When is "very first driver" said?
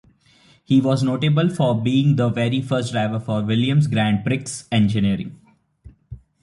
2.29-3.19